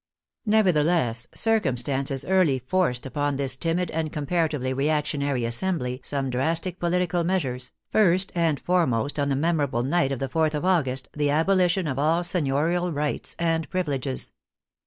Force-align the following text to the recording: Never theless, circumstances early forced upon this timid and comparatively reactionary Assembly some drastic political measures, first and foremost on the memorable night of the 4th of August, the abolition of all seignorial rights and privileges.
Never 0.47 0.73
theless, 0.73 1.27
circumstances 1.35 2.25
early 2.25 2.57
forced 2.57 3.05
upon 3.05 3.35
this 3.35 3.55
timid 3.55 3.91
and 3.91 4.11
comparatively 4.11 4.73
reactionary 4.73 5.45
Assembly 5.45 6.01
some 6.03 6.31
drastic 6.31 6.79
political 6.79 7.23
measures, 7.23 7.71
first 7.91 8.31
and 8.33 8.59
foremost 8.59 9.19
on 9.19 9.29
the 9.29 9.35
memorable 9.35 9.83
night 9.83 10.11
of 10.11 10.17
the 10.17 10.27
4th 10.27 10.55
of 10.55 10.65
August, 10.65 11.09
the 11.13 11.29
abolition 11.29 11.85
of 11.85 11.99
all 11.99 12.23
seignorial 12.23 12.91
rights 12.91 13.35
and 13.37 13.69
privileges. 13.69 14.31